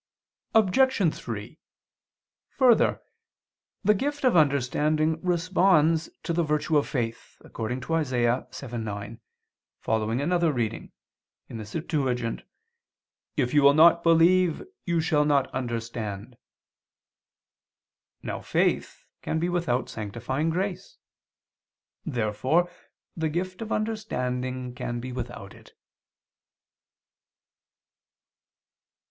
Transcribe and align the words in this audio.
Obj. 0.55 1.13
3: 1.13 1.59
Further, 2.49 3.03
the 3.83 3.93
gift 3.93 4.23
of 4.23 4.35
understanding 4.35 5.21
responds 5.21 6.09
to 6.23 6.33
the 6.33 6.41
virtue 6.41 6.75
of 6.75 6.87
faith, 6.87 7.37
according 7.41 7.81
to 7.81 7.95
Isa. 7.99 8.47
7:9, 8.49 9.19
following 9.79 10.19
another 10.19 10.51
reading 10.51 10.91
[*The 11.49 11.63
Septuagint]: 11.67 12.41
"If 13.37 13.53
you 13.53 13.61
will 13.61 13.75
not 13.75 14.01
believe 14.01 14.63
you 14.85 15.01
shall 15.01 15.23
not 15.23 15.53
understand." 15.53 16.35
Now 18.23 18.41
faith 18.41 19.05
can 19.21 19.37
be 19.37 19.49
without 19.49 19.87
sanctifying 19.87 20.49
grace. 20.49 20.97
Therefore 22.07 22.71
the 23.15 23.29
gift 23.29 23.61
of 23.61 23.71
understanding 23.71 24.73
can 24.73 24.99
be 24.99 25.11
without 25.11 25.53
it. 25.53 25.73